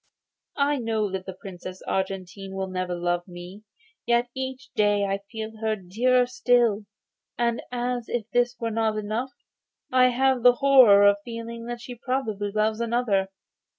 [0.57, 3.61] I know that the Princess Argentine will never love me,
[4.07, 6.85] yet each day I feel her dearer still.
[7.37, 9.33] And as if this were not enough,
[9.91, 13.27] I have the horror of feeling that she probably loves another.